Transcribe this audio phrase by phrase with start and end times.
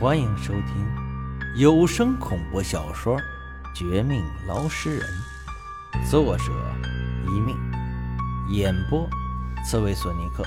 [0.00, 0.86] 欢迎收听
[1.56, 3.16] 有声恐怖小说
[3.74, 5.08] 《绝命捞尸人》，
[6.08, 6.44] 作者
[7.26, 7.56] 一命，
[8.48, 9.10] 演播
[9.64, 10.44] 刺猬索尼克，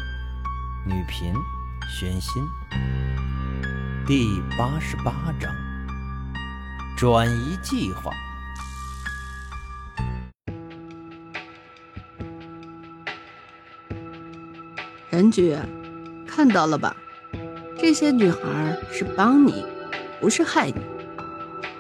[0.85, 1.33] 女频
[1.89, 2.41] 玄心。
[4.07, 5.53] 第八十八章：
[6.95, 8.09] 转移计划。
[15.09, 15.57] 陈局，
[16.25, 16.95] 看到了吧？
[17.81, 19.65] 这些女孩是帮你，
[20.19, 20.75] 不是害你。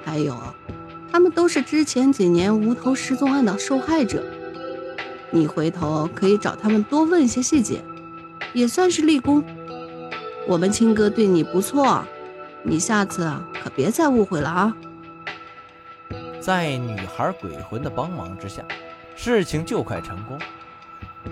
[0.03, 0.35] 还有，
[1.11, 4.25] 她们都是之前几年无头失踪案的受害者。
[5.29, 7.83] 你回头可以找她们多问一些细节，
[8.51, 9.43] 也算是立功。
[10.47, 12.03] 我们青哥对你不错，
[12.63, 13.31] 你下次
[13.63, 14.75] 可别再误会了啊！
[16.39, 18.63] 在女孩鬼魂的帮忙之下，
[19.15, 20.39] 事情就快成功。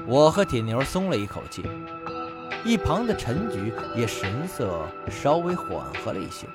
[0.06, 1.64] 我和铁牛松了一口气，
[2.66, 6.46] 一旁的陈局也神色稍微缓和了一些，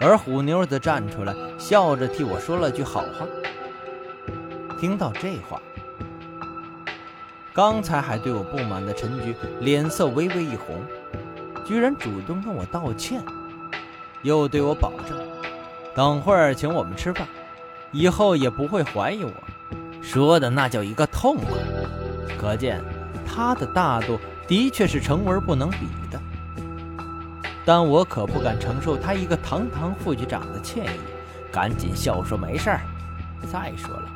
[0.00, 3.26] 而虎妞则站出来，笑着替我说了句好话。
[4.78, 5.60] 听到这话，
[7.52, 10.80] 刚才还对我不满的陈局脸色微微一红，
[11.64, 13.20] 居然主动跟我道歉，
[14.22, 15.18] 又对我保证，
[15.94, 17.26] 等会儿请我们吃饭，
[17.92, 19.32] 以后也不会怀疑我，
[20.00, 21.58] 说的那叫一个痛快。
[22.38, 22.82] 可见
[23.26, 26.20] 他的大度的确是成文不能比的，
[27.64, 30.98] 但我可不敢承受他一个堂堂副局长的歉意，
[31.50, 32.80] 赶紧笑说没事儿。
[33.50, 34.08] 再说了，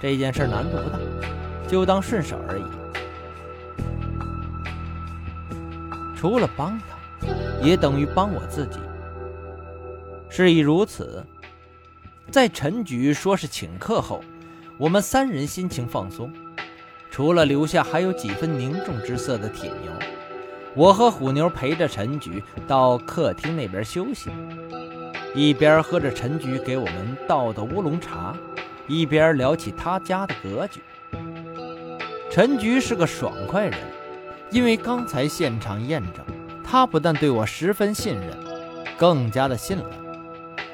[0.00, 0.98] 这件事难度不大，
[1.68, 2.64] 就当顺手而已。
[6.16, 7.26] 除了帮他，
[7.62, 8.78] 也等于帮我自己。
[10.28, 11.24] 事已如此，
[12.30, 14.22] 在陈局说是请客后，
[14.78, 16.32] 我们三人心情放松。
[17.16, 19.90] 除了留下还有几分凝重之色的铁牛，
[20.74, 24.28] 我和虎牛陪着陈菊到客厅那边休息，
[25.34, 28.36] 一边喝着陈菊给我们倒的乌龙茶，
[28.86, 30.82] 一边聊起他家的格局。
[32.30, 33.78] 陈菊是个爽快人，
[34.50, 36.22] 因为刚才现场验证，
[36.62, 38.36] 他不但对我十分信任，
[38.98, 39.84] 更加的信赖，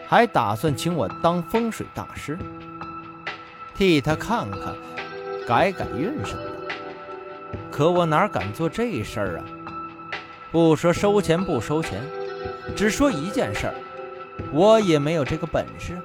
[0.08, 2.36] 还打算请我当风水大师，
[3.76, 4.74] 替他看看。
[5.46, 6.74] 改改运什么的，
[7.70, 9.44] 可我哪敢做这事儿啊？
[10.50, 12.00] 不说收钱不收钱，
[12.76, 13.74] 只说一件事儿，
[14.52, 15.98] 我也没有这个本事。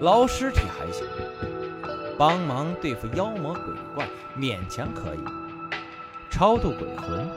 [0.00, 1.06] 捞尸体还行，
[2.16, 4.08] 帮忙对付妖魔鬼怪
[4.38, 5.22] 勉强可以，
[6.30, 7.28] 超度鬼魂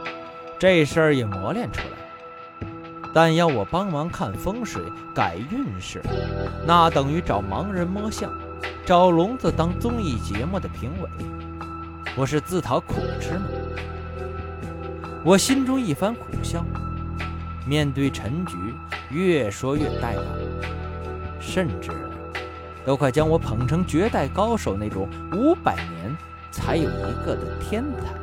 [0.57, 2.69] 这事儿也磨练出来。
[3.13, 4.81] 但要我帮忙看风水
[5.13, 6.01] 改运势，
[6.65, 8.31] 那等于找盲人摸象。
[8.85, 11.09] 找聋子当综艺节目的评委，
[12.18, 13.46] 我是自讨苦吃吗？
[15.24, 16.66] 我心中一番苦笑，
[17.66, 18.57] 面对陈局
[19.09, 20.25] 越说越带感，
[21.40, 21.91] 甚至
[22.85, 26.18] 都快将我捧成绝代高手那种五百年
[26.52, 28.13] 才有一个的天才。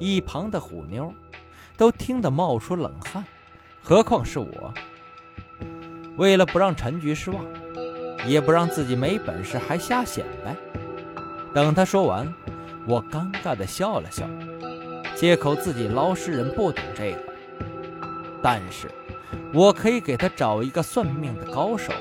[0.00, 1.14] 一旁的虎妞
[1.76, 3.24] 都听得冒出冷汗，
[3.82, 4.74] 何况是我？
[6.16, 7.44] 为了不让陈局失望。
[8.26, 10.54] 也不让自己没本事还瞎显摆。
[11.54, 12.32] 等他说完，
[12.86, 14.26] 我尴尬地笑了笑，
[15.14, 17.18] 借口自己捞尸人不懂这个。
[18.42, 18.90] 但是，
[19.52, 21.92] 我可以给他找一个算命的高手。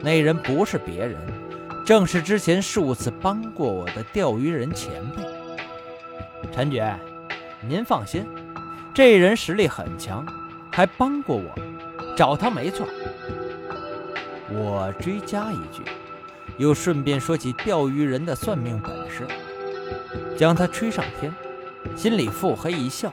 [0.00, 1.16] 那人不是别人，
[1.84, 5.22] 正是之前数次帮过我的钓鱼人前辈
[6.52, 6.94] 陈觉。
[7.60, 8.24] 您放心，
[8.94, 10.24] 这人实力很强，
[10.70, 12.86] 还帮过我，找他没错。
[14.50, 15.82] 我追加一句，
[16.56, 19.26] 又顺便说起钓鱼人的算命本事，
[20.36, 21.34] 将他吹上天，
[21.94, 23.12] 心里腹黑一笑。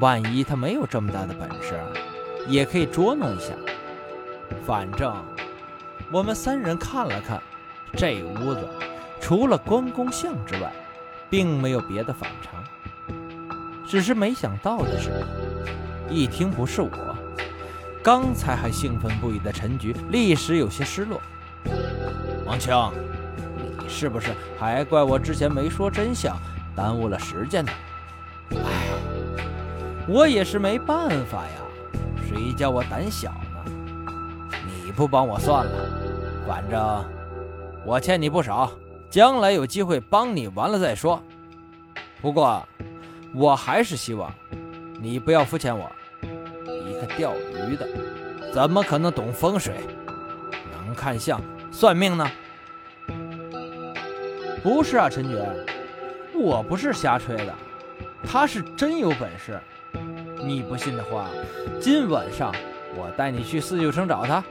[0.00, 1.80] 万一他没有这么大的本事，
[2.46, 3.52] 也可以捉弄一下。
[4.64, 5.14] 反正
[6.12, 7.42] 我们三人看了看，
[7.96, 8.68] 这屋子
[9.20, 10.72] 除了关公像之外，
[11.30, 12.62] 并没有别的反常。
[13.86, 15.24] 只是没想到的是，
[16.10, 17.07] 一听不是我。
[18.02, 21.20] 刚才还兴奋不已的陈局，立时有些失落。
[22.46, 22.72] 王清，
[23.56, 26.36] 你是不是还怪我之前没说真相，
[26.74, 27.72] 耽误了时间呢？
[28.52, 28.88] 哎，
[30.06, 31.50] 我也是没办法呀，
[32.26, 33.72] 谁叫我胆小呢？
[34.66, 35.72] 你不帮我算了，
[36.46, 37.04] 反正
[37.84, 38.70] 我欠你不少，
[39.10, 41.22] 将来有机会帮你完了再说。
[42.22, 42.66] 不过，
[43.34, 44.32] 我还是希望
[44.98, 45.90] 你不要敷衍我。
[46.88, 47.34] 一个钓
[47.68, 47.86] 鱼的
[48.52, 49.74] 怎么可能懂风水？
[50.86, 51.40] 能看相、
[51.70, 52.30] 算命呢？
[54.62, 55.46] 不是啊，陈觉，
[56.34, 57.54] 我不是瞎吹的，
[58.24, 59.60] 他是真有本事。
[60.42, 61.26] 你不信的话，
[61.80, 62.54] 今晚上
[62.96, 64.42] 我带你去四九城找他。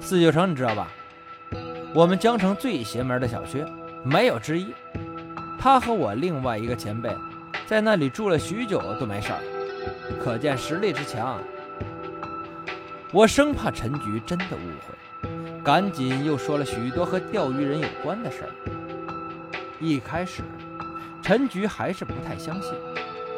[0.00, 0.88] 四九城你知道吧？
[1.92, 3.64] 我们江城最邪门的小区，
[4.02, 4.72] 没有之一。
[5.58, 7.10] 他和我另外一个前辈，
[7.66, 9.38] 在那里住了许久都没事儿，
[10.18, 11.38] 可见实力之强。
[13.12, 15.28] 我生怕陈局真的误会，
[15.62, 18.50] 赶紧又说了许多和钓鱼人有关的事儿。
[19.80, 20.42] 一开始，
[21.20, 22.72] 陈局还是不太相信，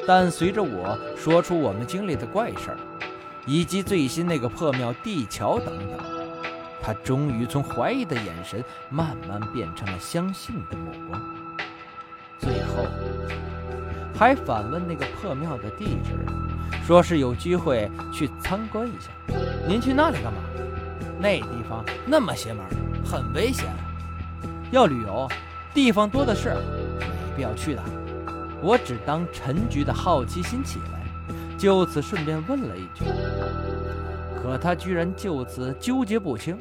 [0.07, 2.77] 但随着我说出我们经历的怪事儿，
[3.47, 5.99] 以及最新那个破庙地桥等等，
[6.83, 11.21] 他终于从怀疑的眼神慢慢变成了相信的目光。
[12.39, 12.85] 最后，
[14.15, 16.13] 还反问那个破庙的地址，
[16.87, 19.11] 说是有机会去参观一下。
[19.67, 20.41] 您去那里干嘛？
[21.19, 22.65] 那地方那么邪门，
[23.05, 23.67] 很危险。
[24.71, 25.29] 要旅游，
[25.73, 26.55] 地方多的是，
[26.99, 27.83] 没必要去的。
[28.61, 31.05] 我只当陈局的好奇心起来，
[31.59, 33.05] 就此顺便问了一句。
[34.43, 36.59] 可他居然就此纠结不清，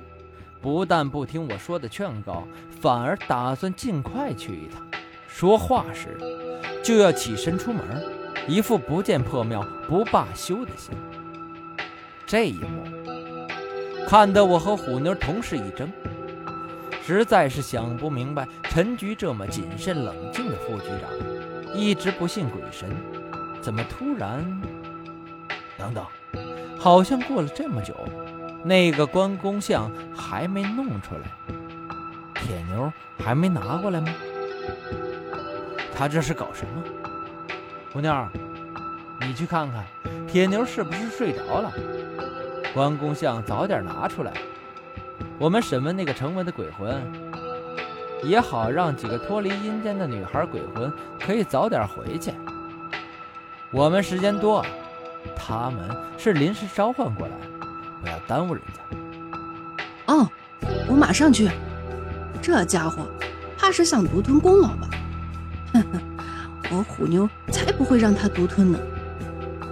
[0.62, 2.48] 不但不听我说的劝告，
[2.80, 4.86] 反而打算尽快去一趟。
[5.34, 6.18] 说话时，
[6.84, 7.82] 就要起身出门，
[8.48, 10.94] 一副不见破庙不罢休的心。
[12.28, 12.84] 这一幕，
[14.06, 15.90] 看得我和虎妞同时一怔，
[17.04, 22.90] 实在是想不明白，陈局这么谨慎冷静的副局长，一直不信鬼神，
[23.62, 24.46] 怎么突然……
[25.78, 26.06] 等等，
[26.78, 27.96] 好像过了这么久，
[28.64, 31.56] 那个关公像还没弄出来，
[32.36, 34.14] 铁牛还没拿过来吗？
[35.96, 36.84] 他这是搞什么？
[37.94, 38.30] 姑娘，
[39.20, 39.86] 你去看看，
[40.28, 41.72] 铁牛是不是睡着了？
[42.74, 44.32] 关公像早点拿出来，
[45.38, 47.04] 我们审问那个成文的鬼魂，
[48.24, 52.32] 也好让几个脱离阴间的女孩鬼魂可以早点回去。
[53.72, 54.66] 我们时间多，
[55.36, 57.34] 他们是临时召唤过来，
[58.02, 60.14] 不要耽误人家。
[60.14, 60.28] 哦，
[60.88, 61.50] 我马上去。
[62.42, 63.06] 这家伙
[63.58, 64.90] 怕是想独吞功劳吧？
[66.72, 68.80] 我虎妞才不会让他独吞呢。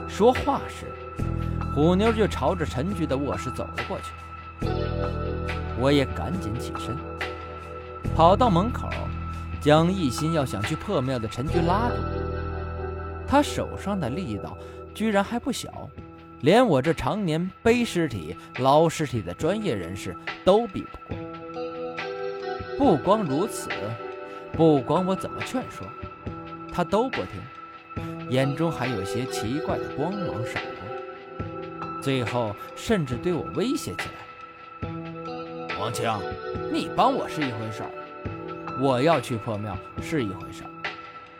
[0.08, 0.86] 说话时。
[1.76, 4.68] 虎妞就朝着陈局的卧室走了过去，
[5.80, 6.98] 我也赶紧起身，
[8.16, 8.90] 跑到门口，
[9.62, 11.96] 将一心要想去破庙的陈局拉住。
[13.26, 14.58] 他手上的力道
[14.94, 15.88] 居然还不小，
[16.42, 20.14] 连我这常年背尸体、捞尸体的专业人士
[20.44, 21.18] 都比不过。
[22.78, 23.70] 不光如此，
[24.54, 25.88] 不管我怎么劝说，
[26.72, 27.42] 他都不听，
[28.30, 32.02] 眼中还有些奇怪的光芒闪过。
[32.02, 34.90] 最后，甚至对我威胁起来。
[35.80, 36.12] 王清，
[36.72, 37.90] 你帮我是一回事儿，
[38.82, 40.70] 我要去破庙是一回事儿，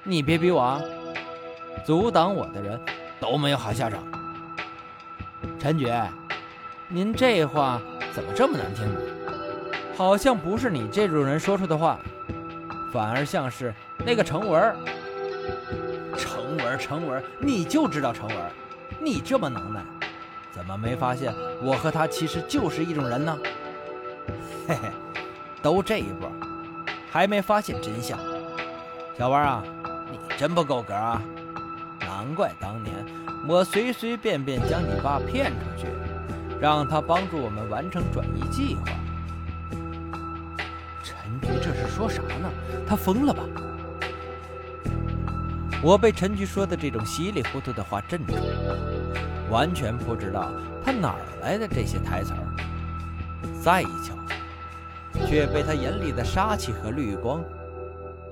[0.04, 0.82] 你别逼我啊！
[1.86, 2.80] 阻挡我的人
[3.20, 4.02] 都没有好下场。
[5.58, 6.10] 陈觉，
[6.88, 7.82] 您这话
[8.14, 9.00] 怎么这么难听呢？
[9.96, 12.00] 好像不是你这种人说出的话，
[12.92, 13.74] 反而像是
[14.06, 14.76] 那个程文。
[16.18, 18.38] 程文，程文，你就知道程文，
[19.00, 19.82] 你这么能耐。
[20.52, 23.38] 怎么没发现我和他其实就是一种人呢？
[24.68, 24.90] 嘿嘿，
[25.62, 26.28] 都这一步，
[27.10, 28.20] 还没发现真相。
[29.18, 29.64] 小王啊，
[30.12, 31.22] 你真不够格啊！
[32.02, 32.94] 难怪当年
[33.48, 35.88] 我随随便便将你爸骗出去，
[36.60, 38.88] 让他帮助我们完成转移计划。
[41.70, 42.52] 这是说啥呢？
[42.88, 43.44] 他疯了吧？
[45.84, 48.76] 我被陈局说的这种稀里糊涂的话镇住了。
[49.52, 50.52] 完全不知道
[50.84, 52.42] 他哪儿来的这些台词儿，
[53.62, 54.16] 再一瞧，
[55.28, 57.44] 却被他眼里的杀气和绿光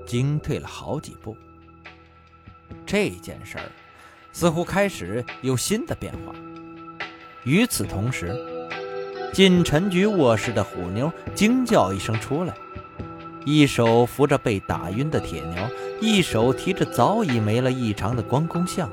[0.04, 1.36] 惊退了好几步。
[2.84, 3.64] 这件事儿
[4.32, 6.34] 似乎开始有新的变化。
[7.44, 8.36] 与此同时，
[9.32, 12.52] 进陈局卧室的虎妞惊叫一声出来，
[13.50, 15.56] 一手扶着被打晕的铁牛，
[16.02, 18.90] 一手提着早已没了异常的关公像，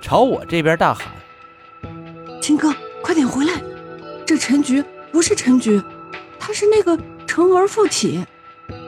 [0.00, 1.12] 朝我这边大喊。
[2.40, 3.60] 秦哥，快点回来！
[4.24, 5.82] 这陈局不是陈局，
[6.38, 8.24] 他是那个陈文附体。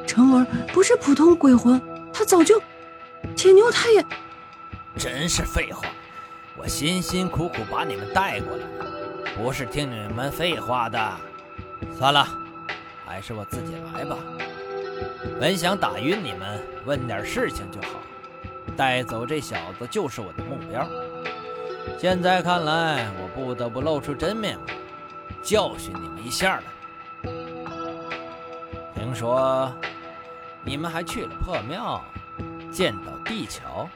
[0.06, 1.78] 陈文不是普通鬼魂，
[2.10, 2.58] 他早就……
[3.36, 4.02] 铁牛他也……
[4.96, 5.84] 真是废话！
[6.56, 8.64] 我辛辛苦苦把你们带过来，
[9.36, 10.98] 不是听你们废话的。
[11.98, 12.26] 算了，
[13.04, 14.16] 还是我自己来吧。
[15.40, 18.00] 本想打晕你们，问点事情就好。
[18.76, 20.88] 带走这小子就是我的目标。
[21.98, 24.64] 现在看来，我不得不露出真面目，
[25.42, 26.62] 教训你们一下了。
[28.94, 29.72] 听说
[30.62, 32.04] 你们还去了破庙，
[32.70, 33.88] 见到地桥，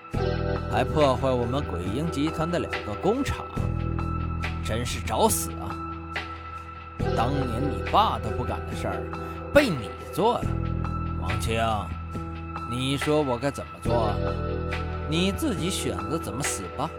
[0.73, 3.45] 还破坏我们鬼婴集团的两个工厂，
[4.65, 5.77] 真是找死啊！
[7.17, 9.03] 当年你爸都不敢的事儿，
[9.53, 10.47] 被你做了，
[11.23, 11.62] 王清，
[12.69, 14.12] 你说我该怎么做？
[15.09, 16.91] 你自己选择怎么死吧。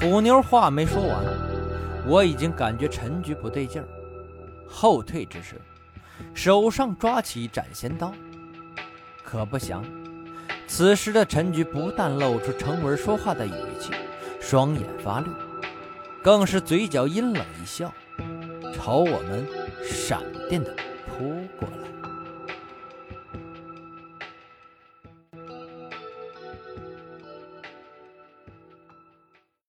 [0.00, 1.22] 虎妞话没说完，
[2.06, 3.88] 我已经感觉陈局不对劲儿，
[4.66, 5.60] 后退之时，
[6.32, 8.12] 手上抓起斩仙刀。
[9.22, 9.84] 可不想，
[10.66, 13.90] 此时的陈局不但露出程文说话的语气，
[14.40, 15.28] 双眼发绿，
[16.22, 17.92] 更是嘴角阴冷一笑，
[18.72, 19.46] 朝我们
[19.82, 20.74] 闪电的
[21.16, 21.55] 扑过来。